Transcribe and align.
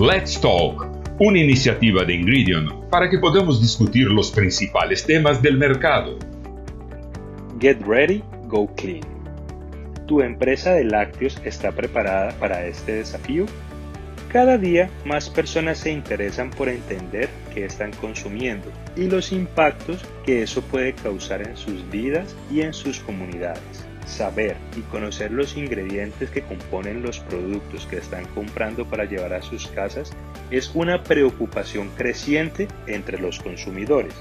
Let's 0.00 0.40
Talk, 0.40 0.86
una 1.18 1.40
iniciativa 1.40 2.04
de 2.04 2.14
Ingredient 2.14 2.72
para 2.88 3.10
que 3.10 3.18
podamos 3.18 3.60
discutir 3.60 4.06
los 4.06 4.30
principales 4.30 5.04
temas 5.04 5.42
del 5.42 5.58
mercado. 5.58 6.18
Get 7.60 7.82
ready, 7.82 8.24
go 8.46 8.66
clean. 8.76 9.02
¿Tu 10.06 10.22
empresa 10.22 10.72
de 10.72 10.84
lácteos 10.84 11.38
está 11.44 11.72
preparada 11.72 12.32
para 12.40 12.64
este 12.64 12.92
desafío? 12.92 13.44
Cada 14.32 14.56
día 14.56 14.88
más 15.04 15.28
personas 15.28 15.76
se 15.76 15.92
interesan 15.92 16.48
por 16.48 16.70
entender 16.70 17.28
qué 17.52 17.66
están 17.66 17.92
consumiendo 17.92 18.72
y 18.96 19.04
los 19.06 19.32
impactos 19.32 20.02
que 20.24 20.42
eso 20.44 20.62
puede 20.62 20.94
causar 20.94 21.46
en 21.46 21.58
sus 21.58 21.86
vidas 21.90 22.34
y 22.50 22.62
en 22.62 22.72
sus 22.72 23.00
comunidades. 23.00 23.89
Saber 24.10 24.56
y 24.76 24.80
conocer 24.82 25.30
los 25.30 25.56
ingredientes 25.56 26.30
que 26.30 26.42
componen 26.42 27.02
los 27.02 27.20
productos 27.20 27.86
que 27.86 27.96
están 27.96 28.26
comprando 28.26 28.84
para 28.84 29.04
llevar 29.04 29.32
a 29.32 29.42
sus 29.42 29.68
casas 29.68 30.12
es 30.50 30.72
una 30.74 31.02
preocupación 31.02 31.90
creciente 31.96 32.68
entre 32.86 33.18
los 33.18 33.38
consumidores. 33.38 34.14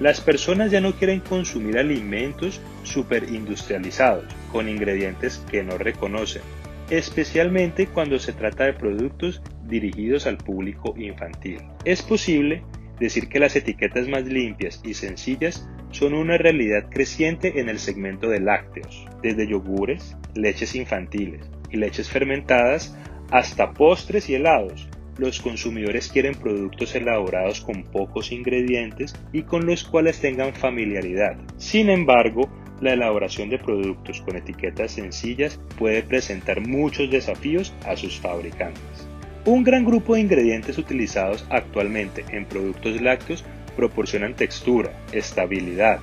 Las 0.00 0.20
personas 0.20 0.70
ya 0.70 0.80
no 0.80 0.92
quieren 0.92 1.20
consumir 1.20 1.78
alimentos 1.78 2.60
superindustrializados 2.82 4.26
con 4.52 4.68
ingredientes 4.68 5.42
que 5.50 5.62
no 5.62 5.78
reconocen 5.78 6.42
especialmente 6.90 7.86
cuando 7.86 8.18
se 8.18 8.32
trata 8.32 8.64
de 8.64 8.72
productos 8.72 9.42
dirigidos 9.64 10.26
al 10.26 10.38
público 10.38 10.94
infantil. 10.96 11.60
Es 11.84 12.02
posible 12.02 12.62
decir 13.00 13.28
que 13.28 13.38
las 13.38 13.56
etiquetas 13.56 14.08
más 14.08 14.24
limpias 14.24 14.80
y 14.84 14.94
sencillas 14.94 15.68
son 15.90 16.14
una 16.14 16.36
realidad 16.36 16.88
creciente 16.90 17.60
en 17.60 17.68
el 17.68 17.78
segmento 17.78 18.28
de 18.28 18.40
lácteos, 18.40 19.06
desde 19.22 19.48
yogures, 19.48 20.16
leches 20.34 20.74
infantiles 20.74 21.48
y 21.70 21.76
leches 21.76 22.08
fermentadas 22.08 22.96
hasta 23.30 23.72
postres 23.72 24.28
y 24.28 24.34
helados. 24.34 24.88
Los 25.16 25.40
consumidores 25.40 26.08
quieren 26.08 26.34
productos 26.34 26.94
elaborados 26.94 27.60
con 27.60 27.82
pocos 27.82 28.30
ingredientes 28.30 29.16
y 29.32 29.42
con 29.42 29.66
los 29.66 29.82
cuales 29.82 30.20
tengan 30.20 30.54
familiaridad. 30.54 31.36
Sin 31.56 31.90
embargo, 31.90 32.48
la 32.80 32.92
elaboración 32.92 33.50
de 33.50 33.58
productos 33.58 34.20
con 34.20 34.36
etiquetas 34.36 34.92
sencillas 34.92 35.60
puede 35.76 36.04
presentar 36.04 36.60
muchos 36.60 37.10
desafíos 37.10 37.74
a 37.84 37.96
sus 37.96 38.20
fabricantes. 38.20 39.08
Un 39.48 39.64
gran 39.64 39.86
grupo 39.86 40.14
de 40.14 40.20
ingredientes 40.20 40.76
utilizados 40.76 41.46
actualmente 41.48 42.22
en 42.32 42.44
productos 42.44 43.00
lácteos 43.00 43.46
proporcionan 43.76 44.34
textura, 44.34 44.92
estabilidad, 45.10 46.00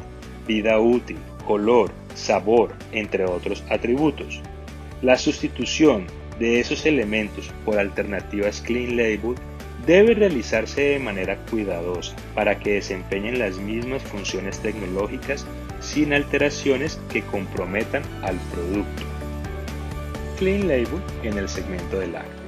vida 0.47 0.79
útil, 0.79 1.17
color, 1.45 1.91
sabor, 2.15 2.73
entre 2.91 3.23
otros 3.25 3.63
atributos. 3.69 4.41
La 5.03 5.15
sustitución 5.19 6.07
de 6.39 6.59
esos 6.59 6.87
elementos 6.87 7.53
por 7.65 7.77
alternativas 7.77 8.61
clean 8.61 8.97
label 8.97 9.35
debe 9.85 10.15
realizarse 10.15 10.81
de 10.81 10.99
manera 10.99 11.37
cuidadosa 11.51 12.15
para 12.33 12.57
que 12.57 12.73
desempeñen 12.73 13.37
las 13.37 13.59
mismas 13.59 14.01
funciones 14.01 14.57
tecnológicas 14.57 15.45
sin 15.81 16.13
alteraciones 16.13 16.99
que 17.13 17.21
comprometan 17.21 18.01
al 18.23 18.37
producto. 18.51 19.03
Clean 20.39 20.67
Label 20.67 20.99
en 21.21 21.37
el 21.37 21.47
segmento 21.47 21.99
de 21.99 22.07
lácteos. 22.07 22.44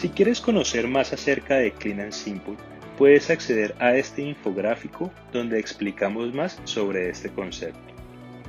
Si 0.00 0.08
quieres 0.08 0.40
conocer 0.40 0.88
más 0.88 1.12
acerca 1.12 1.56
de 1.56 1.72
Clean 1.72 2.00
and 2.00 2.12
Simple, 2.12 2.54
puedes 2.96 3.28
acceder 3.28 3.74
a 3.80 3.96
este 3.96 4.22
infográfico 4.22 5.12
donde 5.30 5.58
explicamos 5.58 6.32
más 6.32 6.58
sobre 6.64 7.10
este 7.10 7.28
concepto. 7.28 7.92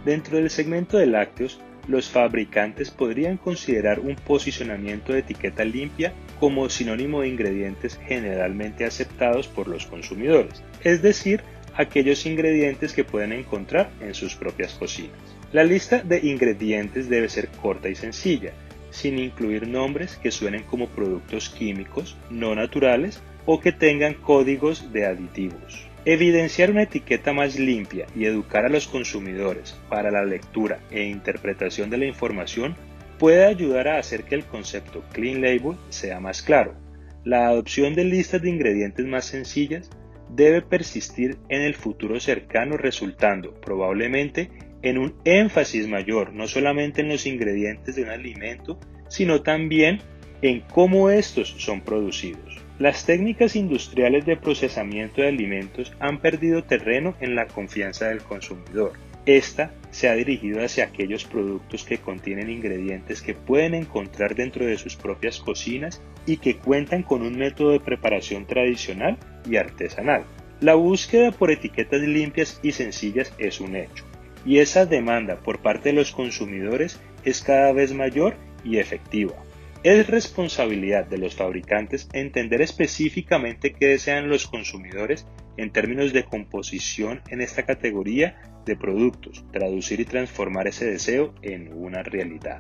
Dentro 0.06 0.38
del 0.38 0.50
segmento 0.50 0.98
de 0.98 1.08
lácteos, 1.08 1.60
los 1.90 2.10
fabricantes 2.10 2.90
podrían 2.90 3.36
considerar 3.36 4.00
un 4.00 4.16
posicionamiento 4.16 5.12
de 5.12 5.20
etiqueta 5.20 5.66
limpia 5.66 6.14
como 6.40 6.70
sinónimo 6.70 7.20
de 7.20 7.28
ingredientes 7.28 8.00
generalmente 8.08 8.86
aceptados 8.86 9.50
por 9.50 9.68
los 9.68 9.86
consumidores, 9.88 10.64
es 10.86 11.02
decir, 11.02 11.42
aquellos 11.76 12.26
ingredientes 12.26 12.94
que 12.94 13.04
pueden 13.04 13.34
encontrar 13.34 13.92
en 14.00 14.14
sus 14.14 14.36
propias 14.36 14.74
cocinas. 14.76 15.20
La 15.52 15.66
lista 15.66 16.02
de 16.02 16.20
ingredientes 16.20 17.10
debe 17.10 17.28
ser 17.28 17.50
corta 17.50 17.90
y 17.90 17.96
sencilla, 17.96 18.54
sin 18.92 19.18
incluir 19.18 19.68
nombres 19.68 20.18
que 20.18 20.32
suenen 20.32 20.64
como 20.64 20.88
productos 20.88 21.50
químicos 21.50 22.16
no 22.30 22.54
naturales 22.54 23.22
o 23.46 23.60
que 23.60 23.72
tengan 23.72 24.14
códigos 24.14 24.94
de 24.94 25.06
aditivos. 25.08 25.88
Evidenciar 26.06 26.72
una 26.72 26.84
etiqueta 26.84 27.34
más 27.34 27.58
limpia 27.58 28.08
y 28.16 28.26
educar 28.26 28.66
a 28.66 28.70
los 28.70 28.88
consumidores 28.88 29.78
para 29.90 30.12
la 30.12 30.26
lectura 30.26 30.80
e 30.92 31.04
interpretación 31.04 31.90
de 31.90 31.98
la 31.98 32.06
información 32.06 32.76
puede 33.20 33.46
ayudar 33.46 33.88
a 33.88 34.00
hacer 34.00 34.24
que 34.24 34.36
el 34.36 34.44
concepto 34.44 35.04
Clean 35.14 35.42
Label 35.42 35.78
sea 35.90 36.20
más 36.20 36.42
claro. 36.42 36.74
La 37.24 37.48
adopción 37.48 37.94
de 37.94 38.04
listas 38.04 38.42
de 38.42 38.50
ingredientes 38.50 39.06
más 39.06 39.26
sencillas 39.26 39.92
debe 40.30 40.62
persistir 40.62 41.38
en 41.50 41.62
el 41.62 41.76
futuro 41.76 42.20
cercano 42.20 42.78
resultando 42.78 43.54
probablemente 43.54 44.50
en 44.82 44.98
un 44.98 45.16
énfasis 45.26 45.88
mayor 45.88 46.34
no 46.34 46.48
solamente 46.48 47.02
en 47.02 47.10
los 47.10 47.26
ingredientes 47.26 47.96
de 47.96 48.04
un 48.04 48.10
alimento, 48.10 48.80
sino 49.10 49.42
también 49.42 50.00
en 50.42 50.62
cómo 50.62 51.10
estos 51.10 51.50
son 51.58 51.82
producidos. 51.82 52.60
Las 52.80 53.06
técnicas 53.06 53.56
industriales 53.56 54.26
de 54.26 54.38
procesamiento 54.38 55.22
de 55.22 55.28
alimentos 55.28 55.94
han 56.00 56.20
perdido 56.20 56.64
terreno 56.64 57.16
en 57.20 57.36
la 57.36 57.46
confianza 57.46 58.08
del 58.08 58.24
consumidor. 58.24 58.94
Esta 59.28 59.72
se 59.92 60.10
ha 60.10 60.16
dirigido 60.16 60.66
hacia 60.66 60.86
aquellos 60.86 61.26
productos 61.26 61.84
que 61.84 62.00
contienen 62.00 62.50
ingredientes 62.50 63.22
que 63.22 63.36
pueden 63.36 63.76
encontrar 63.76 64.34
dentro 64.34 64.66
de 64.66 64.80
sus 64.80 64.96
propias 64.96 65.40
cocinas 65.40 66.02
y 66.26 66.38
que 66.38 66.58
cuentan 66.58 67.04
con 67.04 67.22
un 67.22 67.38
método 67.38 67.72
de 67.72 67.80
preparación 67.80 68.48
tradicional 68.48 69.18
y 69.48 69.58
artesanal. 69.58 70.24
La 70.60 70.74
búsqueda 70.74 71.32
por 71.32 71.52
etiquetas 71.52 72.02
limpias 72.02 72.60
y 72.64 72.72
sencillas 72.72 73.32
es 73.38 73.62
un 73.62 73.76
hecho, 73.76 74.06
y 74.46 74.60
esa 74.60 74.86
demanda 74.86 75.38
por 75.38 75.62
parte 75.62 75.90
de 75.90 75.96
los 75.96 76.12
consumidores 76.12 77.00
es 77.24 77.42
cada 77.42 77.72
vez 77.72 77.94
mayor 77.94 78.36
y 78.64 78.78
efectiva. 78.78 79.34
Es 79.84 80.08
responsabilidad 80.08 81.08
de 81.08 81.18
los 81.18 81.36
fabricantes 81.36 82.08
entender 82.14 82.62
específicamente 82.62 83.74
qué 83.74 83.88
desean 83.88 84.30
los 84.30 84.46
consumidores 84.46 85.26
en 85.58 85.72
términos 85.72 86.14
de 86.14 86.24
composición 86.24 87.22
en 87.30 87.42
esta 87.42 87.64
categoría 87.64 88.40
de 88.66 88.76
productos, 88.76 89.44
traducir 89.52 90.00
y 90.00 90.06
transformar 90.06 90.68
ese 90.68 90.86
deseo 90.86 91.34
en 91.42 91.74
una 91.74 92.04
realidad. 92.04 92.60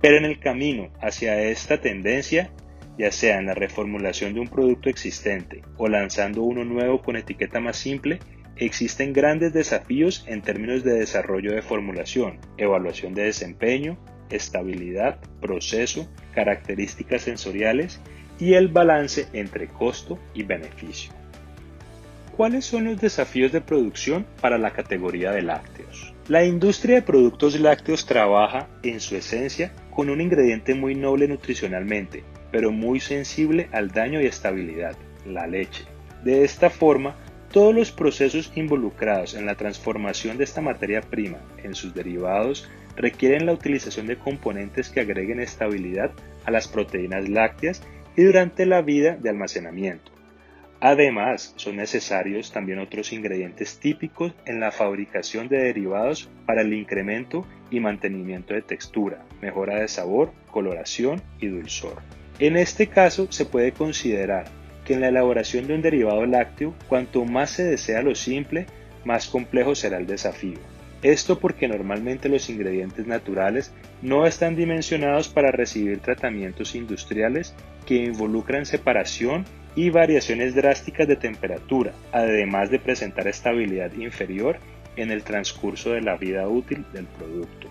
Pero 0.00 0.16
en 0.16 0.24
el 0.24 0.38
camino 0.38 0.90
hacia 1.00 1.42
esta 1.42 1.80
tendencia, 1.80 2.52
ya 2.98 3.10
sea 3.10 3.38
en 3.38 3.46
la 3.46 3.54
reformulación 3.54 4.34
de 4.34 4.40
un 4.40 4.48
producto 4.48 4.88
existente 4.88 5.62
o 5.76 5.88
lanzando 5.88 6.42
uno 6.42 6.64
nuevo 6.64 7.02
con 7.02 7.16
etiqueta 7.16 7.60
más 7.60 7.76
simple, 7.76 8.20
existen 8.60 9.12
grandes 9.12 9.52
desafíos 9.52 10.24
en 10.28 10.42
términos 10.42 10.84
de 10.84 10.92
desarrollo 10.92 11.52
de 11.54 11.62
formulación, 11.62 12.38
evaluación 12.58 13.14
de 13.14 13.24
desempeño, 13.24 13.98
estabilidad, 14.30 15.18
proceso, 15.40 16.08
características 16.34 17.22
sensoriales 17.22 18.00
y 18.38 18.54
el 18.54 18.68
balance 18.68 19.26
entre 19.32 19.68
costo 19.68 20.18
y 20.34 20.42
beneficio. 20.42 21.12
¿Cuáles 22.36 22.64
son 22.64 22.84
los 22.84 23.00
desafíos 23.00 23.52
de 23.52 23.60
producción 23.60 24.26
para 24.40 24.56
la 24.56 24.72
categoría 24.72 25.32
de 25.32 25.42
lácteos? 25.42 26.14
La 26.28 26.44
industria 26.44 26.96
de 26.96 27.02
productos 27.02 27.58
lácteos 27.58 28.06
trabaja, 28.06 28.68
en 28.82 29.00
su 29.00 29.16
esencia, 29.16 29.72
con 29.90 30.08
un 30.10 30.20
ingrediente 30.20 30.74
muy 30.74 30.94
noble 30.94 31.28
nutricionalmente, 31.28 32.24
pero 32.52 32.70
muy 32.70 33.00
sensible 33.00 33.68
al 33.72 33.90
daño 33.90 34.20
y 34.20 34.26
estabilidad, 34.26 34.96
la 35.26 35.46
leche. 35.46 35.84
De 36.24 36.44
esta 36.44 36.70
forma, 36.70 37.16
todos 37.50 37.74
los 37.74 37.90
procesos 37.90 38.52
involucrados 38.54 39.34
en 39.34 39.46
la 39.46 39.56
transformación 39.56 40.38
de 40.38 40.44
esta 40.44 40.60
materia 40.60 41.00
prima 41.00 41.38
en 41.62 41.74
sus 41.74 41.94
derivados 41.94 42.68
requieren 42.96 43.46
la 43.46 43.52
utilización 43.52 44.06
de 44.06 44.16
componentes 44.16 44.88
que 44.88 45.00
agreguen 45.00 45.40
estabilidad 45.40 46.12
a 46.44 46.50
las 46.50 46.68
proteínas 46.68 47.28
lácteas 47.28 47.82
y 48.16 48.22
durante 48.22 48.66
la 48.66 48.82
vida 48.82 49.16
de 49.16 49.30
almacenamiento. 49.30 50.12
Además, 50.80 51.52
son 51.56 51.76
necesarios 51.76 52.52
también 52.52 52.78
otros 52.78 53.12
ingredientes 53.12 53.78
típicos 53.78 54.32
en 54.46 54.60
la 54.60 54.72
fabricación 54.72 55.48
de 55.48 55.58
derivados 55.58 56.30
para 56.46 56.62
el 56.62 56.72
incremento 56.72 57.46
y 57.70 57.80
mantenimiento 57.80 58.54
de 58.54 58.62
textura, 58.62 59.24
mejora 59.42 59.80
de 59.80 59.88
sabor, 59.88 60.32
coloración 60.50 61.20
y 61.38 61.48
dulzor. 61.48 62.00
En 62.38 62.56
este 62.56 62.86
caso, 62.86 63.30
se 63.30 63.44
puede 63.44 63.72
considerar 63.72 64.46
en 64.92 65.00
la 65.00 65.08
elaboración 65.08 65.66
de 65.66 65.74
un 65.74 65.82
derivado 65.82 66.24
lácteo, 66.26 66.74
cuanto 66.88 67.24
más 67.24 67.50
se 67.50 67.64
desea 67.64 68.02
lo 68.02 68.14
simple, 68.14 68.66
más 69.04 69.28
complejo 69.28 69.74
será 69.74 69.98
el 69.98 70.06
desafío. 70.06 70.58
Esto 71.02 71.38
porque 71.38 71.66
normalmente 71.66 72.28
los 72.28 72.50
ingredientes 72.50 73.06
naturales 73.06 73.72
no 74.02 74.26
están 74.26 74.54
dimensionados 74.54 75.28
para 75.28 75.50
recibir 75.50 76.00
tratamientos 76.00 76.74
industriales 76.74 77.54
que 77.86 77.94
involucran 77.94 78.66
separación 78.66 79.46
y 79.74 79.88
variaciones 79.88 80.54
drásticas 80.54 81.08
de 81.08 81.16
temperatura, 81.16 81.92
además 82.12 82.70
de 82.70 82.80
presentar 82.80 83.28
estabilidad 83.28 83.92
inferior 83.94 84.58
en 84.96 85.10
el 85.10 85.22
transcurso 85.22 85.92
de 85.92 86.02
la 86.02 86.16
vida 86.16 86.46
útil 86.48 86.84
del 86.92 87.06
producto. 87.06 87.68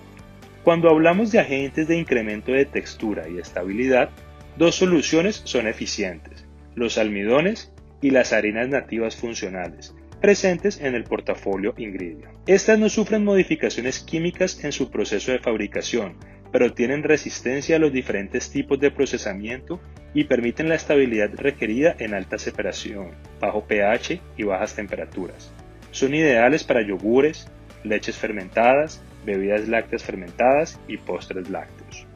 Cuando 0.63 0.89
hablamos 0.89 1.31
de 1.31 1.39
agentes 1.39 1.87
de 1.87 1.97
incremento 1.97 2.51
de 2.51 2.65
textura 2.65 3.29
y 3.29 3.37
estabilidad, 3.37 4.09
dos 4.57 4.75
soluciones 4.75 5.41
son 5.45 5.67
eficientes 5.67 6.48
los 6.79 6.97
almidones 6.97 7.71
y 8.01 8.11
las 8.11 8.33
harinas 8.33 8.69
nativas 8.69 9.15
funcionales, 9.15 9.93
presentes 10.21 10.79
en 10.79 10.95
el 10.95 11.03
portafolio 11.03 11.73
Ingridion. 11.77 12.31
Estas 12.47 12.79
no 12.79 12.89
sufren 12.89 13.23
modificaciones 13.23 13.99
químicas 13.99 14.63
en 14.63 14.71
su 14.71 14.89
proceso 14.89 15.31
de 15.31 15.39
fabricación, 15.39 16.15
pero 16.51 16.73
tienen 16.73 17.03
resistencia 17.03 17.75
a 17.75 17.79
los 17.79 17.91
diferentes 17.91 18.49
tipos 18.49 18.79
de 18.79 18.91
procesamiento 18.91 19.79
y 20.13 20.23
permiten 20.23 20.69
la 20.69 20.75
estabilidad 20.75 21.29
requerida 21.35 21.95
en 21.99 22.13
alta 22.13 22.39
separación, 22.39 23.11
bajo 23.39 23.65
pH 23.67 24.19
y 24.37 24.43
bajas 24.43 24.75
temperaturas. 24.75 25.51
Son 25.91 26.15
ideales 26.15 26.63
para 26.63 26.81
yogures, 26.81 27.47
leches 27.83 28.17
fermentadas, 28.17 29.03
bebidas 29.25 29.67
lácteas 29.67 30.03
fermentadas 30.03 30.79
y 30.87 30.97
postres 30.97 31.49
lácteos. 31.49 32.08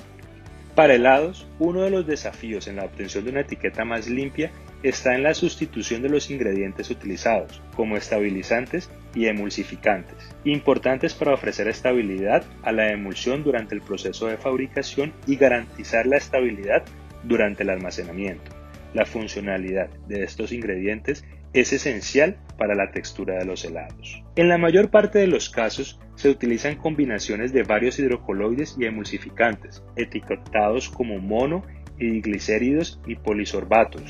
Para 0.75 0.95
helados, 0.95 1.47
uno 1.59 1.83
de 1.83 1.91
los 1.91 2.07
desafíos 2.07 2.67
en 2.67 2.77
la 2.77 2.85
obtención 2.85 3.23
de 3.23 3.29
una 3.29 3.41
etiqueta 3.41 3.85
más 3.85 4.09
limpia 4.09 4.51
está 4.81 5.13
en 5.13 5.21
la 5.21 5.35
sustitución 5.35 6.01
de 6.01 6.09
los 6.09 6.31
ingredientes 6.31 6.89
utilizados, 6.89 7.61
como 7.75 7.95
estabilizantes 7.95 8.89
y 9.13 9.27
emulsificantes, 9.27 10.17
importantes 10.45 11.13
para 11.13 11.35
ofrecer 11.35 11.67
estabilidad 11.67 12.43
a 12.63 12.71
la 12.71 12.91
emulsión 12.91 13.43
durante 13.43 13.75
el 13.75 13.81
proceso 13.81 14.25
de 14.25 14.37
fabricación 14.37 15.13
y 15.27 15.35
garantizar 15.35 16.07
la 16.07 16.17
estabilidad 16.17 16.83
durante 17.23 17.61
el 17.61 17.69
almacenamiento. 17.69 18.51
La 18.95 19.05
funcionalidad 19.05 19.89
de 20.07 20.23
estos 20.23 20.51
ingredientes 20.51 21.23
es 21.53 21.71
esencial 21.71 22.37
para 22.57 22.73
la 22.73 22.91
textura 22.91 23.35
de 23.35 23.45
los 23.45 23.63
helados. 23.63 24.23
En 24.35 24.49
la 24.49 24.57
mayor 24.57 24.89
parte 24.89 25.19
de 25.19 25.27
los 25.27 25.49
casos 25.49 25.99
se 26.23 26.29
utilizan 26.29 26.77
combinaciones 26.77 27.51
de 27.51 27.63
varios 27.63 27.99
hidrocoloides 27.99 28.77
y 28.79 28.85
emulsificantes, 28.85 29.83
etiquetados 29.97 30.87
como 30.87 31.19
mono 31.19 31.65
y 31.99 32.21
glicéridos 32.21 33.01
y 33.05 33.15
polisorbatos, 33.15 34.03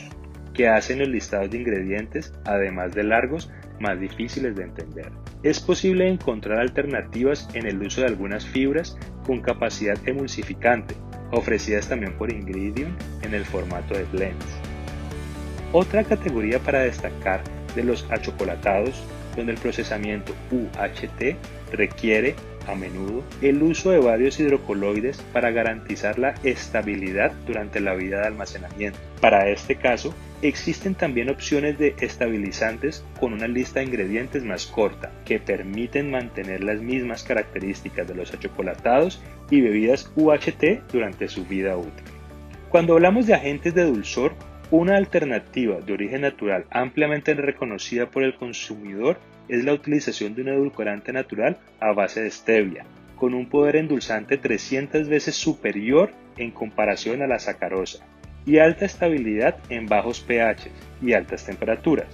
que 0.54 0.68
hacen 0.68 1.00
los 1.00 1.08
listados 1.08 1.50
de 1.50 1.58
ingredientes, 1.58 2.32
además 2.46 2.94
de 2.94 3.04
largos, 3.04 3.50
más 3.80 4.00
difíciles 4.00 4.56
de 4.56 4.62
entender. 4.62 5.12
Es 5.42 5.60
posible 5.60 6.08
encontrar 6.08 6.60
alternativas 6.60 7.50
en 7.56 7.66
el 7.66 7.82
uso 7.82 8.02
de 8.02 8.08
algunas 8.10 8.46
fibras 8.46 8.96
con 9.26 9.42
capacidad 9.42 9.98
emulsificante, 10.08 10.94
ofrecidas 11.32 11.90
también 11.90 12.14
por 12.14 12.32
Ingridion 12.32 12.96
en 13.24 13.34
el 13.34 13.44
formato 13.44 13.96
de 13.96 14.04
blends. 14.04 14.46
Otra 15.72 16.04
categoría 16.04 16.60
para 16.60 16.82
destacar 16.82 17.42
de 17.76 17.84
los 17.84 18.06
achocolatados, 18.12 19.04
donde 19.36 19.54
el 19.54 19.58
procesamiento 19.58 20.34
UHT 20.52 21.36
requiere 21.72 22.36
a 22.68 22.76
menudo 22.76 23.24
el 23.42 23.62
uso 23.62 23.92
de 23.92 24.00
varios 24.00 24.40
hidrocoloides 24.40 25.18
para 25.34 25.52
garantizar 25.52 26.18
la 26.20 26.36
estabilidad 26.44 27.34
durante 27.46 27.80
la 27.80 27.94
vida 27.94 28.22
de 28.22 28.28
almacenamiento. 28.28 29.00
Para 29.20 29.50
este 29.50 29.76
caso, 29.76 30.14
existen 30.42 30.96
también 30.96 31.30
opciones 31.30 31.78
de 31.78 31.96
estabilizantes 32.00 33.04
con 33.20 33.34
una 33.34 33.48
lista 33.48 33.80
de 33.80 33.88
ingredientes 33.88 34.44
más 34.44 34.66
corta, 34.66 35.12
que 35.26 35.40
permiten 35.40 36.12
mantener 36.12 36.64
las 36.64 36.82
mismas 36.82 37.24
características 37.24 38.08
de 38.08 38.16
los 38.16 38.34
achocolatados 38.34 39.22
y 39.50 39.62
bebidas 39.62 40.12
UHT 40.16 40.92
durante 40.92 41.28
su 41.28 41.46
vida 41.46 41.78
útil. 41.78 42.06
Cuando 42.70 42.94
hablamos 42.94 43.28
de 43.28 43.36
agentes 43.36 43.76
de 43.76 43.86
dulzor, 43.86 44.34
una 44.74 44.98
alternativa 44.98 45.82
de 45.82 45.94
origen 45.94 46.22
natural 46.22 46.66
ampliamente 46.72 47.36
reconocida 47.36 48.10
por 48.10 48.24
el 48.24 48.34
consumidor 48.34 49.20
es 49.48 49.64
la 49.64 49.74
utilización 49.74 50.34
de 50.34 50.42
un 50.42 50.48
edulcorante 50.48 51.14
natural 51.14 51.60
a 51.80 51.94
base 51.94 52.24
de 52.24 52.32
stevia, 52.32 52.84
con 53.16 53.36
un 53.36 53.46
poder 53.46 53.76
endulzante 53.76 54.40
300 54.40 55.08
veces 55.08 55.36
superior 55.36 56.10
en 56.38 56.50
comparación 56.50 57.22
a 57.22 57.28
la 57.28 57.38
sacarosa 57.38 58.04
y 58.48 58.58
alta 58.58 58.86
estabilidad 58.86 59.58
en 59.70 59.86
bajos 59.86 60.22
pH 60.22 60.72
y 61.04 61.14
altas 61.14 61.46
temperaturas. 61.46 62.08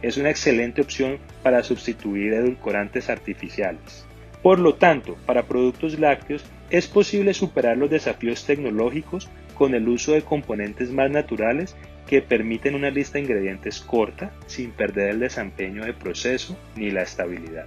Es 0.00 0.16
una 0.16 0.30
excelente 0.30 0.80
opción 0.80 1.18
para 1.42 1.62
sustituir 1.62 2.32
edulcorantes 2.32 3.10
artificiales. 3.10 4.06
Por 4.42 4.58
lo 4.58 4.76
tanto, 4.76 5.18
para 5.26 5.42
productos 5.42 5.98
lácteos 5.98 6.46
es 6.70 6.86
posible 6.86 7.34
superar 7.34 7.76
los 7.76 7.90
desafíos 7.90 8.46
tecnológicos 8.46 9.28
con 9.54 9.74
el 9.74 9.86
uso 9.86 10.12
de 10.12 10.22
componentes 10.22 10.90
más 10.92 11.10
naturales 11.10 11.76
que 12.06 12.22
permiten 12.22 12.74
una 12.74 12.90
lista 12.90 13.14
de 13.14 13.24
ingredientes 13.24 13.80
corta 13.80 14.32
sin 14.46 14.70
perder 14.70 15.10
el 15.10 15.20
desempeño 15.20 15.84
de 15.84 15.92
proceso 15.92 16.56
ni 16.76 16.90
la 16.90 17.02
estabilidad. 17.02 17.66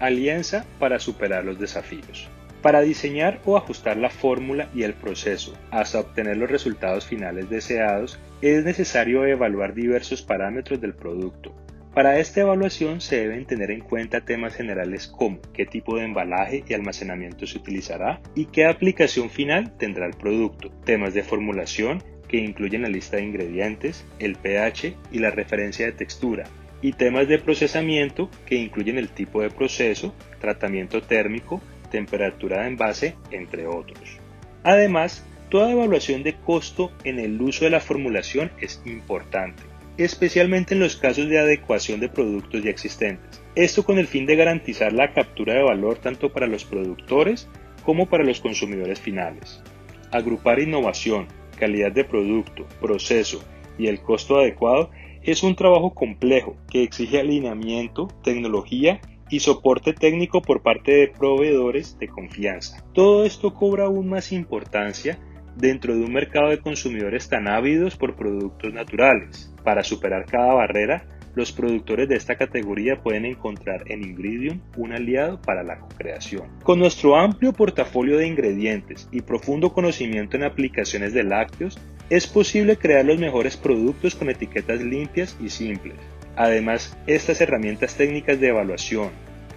Alianza 0.00 0.64
para 0.78 0.98
superar 0.98 1.44
los 1.44 1.58
desafíos. 1.58 2.28
Para 2.62 2.80
diseñar 2.80 3.40
o 3.44 3.58
ajustar 3.58 3.98
la 3.98 4.08
fórmula 4.08 4.70
y 4.74 4.84
el 4.84 4.94
proceso 4.94 5.52
hasta 5.70 6.00
obtener 6.00 6.38
los 6.38 6.50
resultados 6.50 7.06
finales 7.06 7.50
deseados, 7.50 8.18
es 8.40 8.64
necesario 8.64 9.24
evaluar 9.26 9.74
diversos 9.74 10.22
parámetros 10.22 10.80
del 10.80 10.94
producto. 10.94 11.54
Para 11.94 12.18
esta 12.18 12.40
evaluación 12.40 13.00
se 13.00 13.16
deben 13.16 13.46
tener 13.46 13.70
en 13.70 13.80
cuenta 13.80 14.24
temas 14.24 14.54
generales 14.54 15.06
como 15.06 15.40
qué 15.52 15.64
tipo 15.64 15.96
de 15.96 16.04
embalaje 16.04 16.64
y 16.66 16.74
almacenamiento 16.74 17.46
se 17.46 17.58
utilizará 17.58 18.20
y 18.34 18.46
qué 18.46 18.64
aplicación 18.64 19.30
final 19.30 19.76
tendrá 19.76 20.06
el 20.06 20.14
producto, 20.14 20.70
temas 20.84 21.14
de 21.14 21.22
formulación 21.22 22.02
que 22.34 22.40
incluyen 22.40 22.82
la 22.82 22.88
lista 22.88 23.18
de 23.18 23.22
ingredientes, 23.22 24.04
el 24.18 24.34
pH 24.34 24.96
y 25.12 25.20
la 25.20 25.30
referencia 25.30 25.86
de 25.86 25.92
textura, 25.92 26.42
y 26.82 26.90
temas 26.94 27.28
de 27.28 27.38
procesamiento 27.38 28.28
que 28.44 28.56
incluyen 28.56 28.98
el 28.98 29.08
tipo 29.08 29.40
de 29.40 29.50
proceso, 29.50 30.12
tratamiento 30.40 31.00
térmico, 31.00 31.62
temperatura 31.92 32.62
de 32.62 32.66
envase, 32.66 33.14
entre 33.30 33.68
otros. 33.68 34.18
Además, 34.64 35.24
toda 35.48 35.70
evaluación 35.70 36.24
de 36.24 36.34
costo 36.34 36.90
en 37.04 37.20
el 37.20 37.40
uso 37.40 37.66
de 37.66 37.70
la 37.70 37.78
formulación 37.78 38.50
es 38.60 38.82
importante, 38.84 39.62
especialmente 39.96 40.74
en 40.74 40.80
los 40.80 40.96
casos 40.96 41.28
de 41.28 41.38
adecuación 41.38 42.00
de 42.00 42.08
productos 42.08 42.64
ya 42.64 42.70
existentes. 42.70 43.40
Esto 43.54 43.84
con 43.84 43.96
el 43.96 44.08
fin 44.08 44.26
de 44.26 44.34
garantizar 44.34 44.92
la 44.92 45.12
captura 45.12 45.54
de 45.54 45.62
valor 45.62 45.98
tanto 45.98 46.32
para 46.32 46.48
los 46.48 46.64
productores 46.64 47.48
como 47.84 48.08
para 48.08 48.24
los 48.24 48.40
consumidores 48.40 48.98
finales. 48.98 49.62
Agrupar 50.10 50.58
innovación, 50.58 51.28
calidad 51.64 51.92
de 51.92 52.04
producto, 52.04 52.66
proceso 52.78 53.42
y 53.78 53.86
el 53.86 54.02
costo 54.02 54.36
adecuado 54.36 54.90
es 55.22 55.42
un 55.42 55.56
trabajo 55.56 55.94
complejo 55.94 56.56
que 56.70 56.82
exige 56.82 57.20
alineamiento, 57.20 58.08
tecnología 58.22 59.00
y 59.30 59.40
soporte 59.40 59.94
técnico 59.94 60.42
por 60.42 60.60
parte 60.60 60.92
de 60.92 61.08
proveedores 61.08 61.98
de 61.98 62.08
confianza. 62.08 62.84
Todo 62.92 63.24
esto 63.24 63.54
cobra 63.54 63.86
aún 63.86 64.10
más 64.10 64.30
importancia 64.30 65.18
dentro 65.56 65.96
de 65.96 66.04
un 66.04 66.12
mercado 66.12 66.50
de 66.50 66.60
consumidores 66.60 67.30
tan 67.30 67.48
ávidos 67.48 67.96
por 67.96 68.14
productos 68.14 68.74
naturales. 68.74 69.50
Para 69.64 69.82
superar 69.82 70.26
cada 70.26 70.52
barrera, 70.52 71.06
los 71.34 71.52
productores 71.52 72.08
de 72.08 72.16
esta 72.16 72.36
categoría 72.36 73.02
pueden 73.02 73.24
encontrar 73.24 73.84
en 73.86 74.04
Ingridium 74.04 74.60
un 74.76 74.92
aliado 74.92 75.40
para 75.40 75.62
la 75.62 75.80
co-creación. 75.80 76.48
Con 76.62 76.78
nuestro 76.78 77.16
amplio 77.16 77.52
portafolio 77.52 78.18
de 78.18 78.26
ingredientes 78.26 79.08
y 79.10 79.22
profundo 79.22 79.72
conocimiento 79.72 80.36
en 80.36 80.44
aplicaciones 80.44 81.12
de 81.12 81.24
lácteos, 81.24 81.78
es 82.10 82.26
posible 82.26 82.76
crear 82.76 83.04
los 83.04 83.18
mejores 83.18 83.56
productos 83.56 84.14
con 84.14 84.30
etiquetas 84.30 84.80
limpias 84.80 85.36
y 85.40 85.48
simples. 85.48 85.94
Además, 86.36 86.96
estas 87.06 87.40
herramientas 87.40 87.94
técnicas 87.96 88.40
de 88.40 88.48
evaluación, 88.48 89.10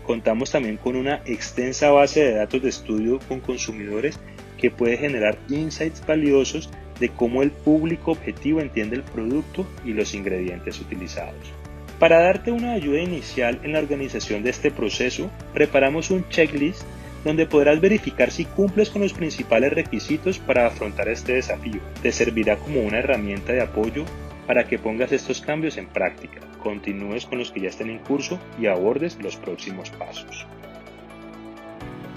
contamos 0.06 0.52
también 0.52 0.78
con 0.78 0.96
una 0.96 1.22
extensa 1.26 1.92
base 1.92 2.24
de 2.24 2.36
datos 2.36 2.62
de 2.62 2.70
estudio 2.70 3.20
con 3.28 3.42
consumidores 3.42 4.20
que 4.58 4.72
puede 4.72 4.98
generar 4.98 5.38
insights 5.50 6.04
valiosos 6.06 6.70
de 7.00 7.10
cómo 7.10 7.44
el 7.44 7.52
público 7.52 8.12
objetivo 8.12 8.60
entiende 8.60 8.96
el 8.96 9.04
producto 9.04 9.68
y 9.86 9.94
los 9.94 10.16
ingredientes 10.16 10.80
utilizados. 10.80 11.54
Para 12.00 12.22
darte 12.22 12.52
una 12.52 12.74
ayuda 12.74 13.02
inicial 13.02 13.60
en 13.64 13.74
la 13.74 13.80
organización 13.80 14.44
de 14.44 14.52
este 14.52 14.70
proceso, 14.70 15.32
preparamos 15.54 16.12
un 16.12 16.28
checklist 16.30 16.84
donde 17.26 17.48
podrás 17.48 17.82
verificar 17.82 18.30
si 18.30 18.46
cumples 18.46 18.92
con 18.92 19.02
los 19.02 19.14
principales 19.14 19.74
requisitos 19.74 20.38
para 20.38 20.68
afrontar 20.68 21.10
este 21.10 21.34
desafío. 21.34 21.82
Te 22.04 22.12
servirá 22.12 22.58
como 22.58 22.82
una 22.82 23.00
herramienta 23.00 23.52
de 23.52 23.62
apoyo 23.62 24.06
para 24.46 24.66
que 24.68 24.78
pongas 24.78 25.12
estos 25.12 25.42
cambios 25.42 25.78
en 25.78 25.88
práctica, 25.88 26.40
continúes 26.62 27.26
con 27.26 27.40
los 27.40 27.52
que 27.52 27.62
ya 27.62 27.70
estén 27.70 27.90
en 27.90 28.00
curso 28.00 28.40
y 28.62 28.68
abordes 28.68 29.18
los 29.22 29.36
próximos 29.36 29.90
pasos. 29.90 30.46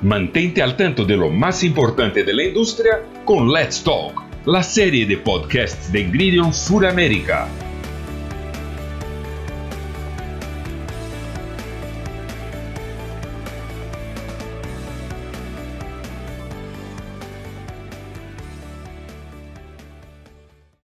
Mantente 0.02 0.62
al 0.62 0.76
tanto 0.76 1.04
de 1.04 1.16
lo 1.16 1.30
más 1.30 1.64
importante 1.64 2.22
de 2.22 2.34
la 2.34 2.44
industria 2.44 3.00
con 3.24 3.50
Let's 3.50 3.82
Talk, 3.82 4.46
la 4.46 4.62
serie 4.62 5.06
de 5.06 5.16
podcasts 5.16 5.90
de 5.90 6.00
Ingredion 6.00 6.52
Suramérica. 6.54 7.48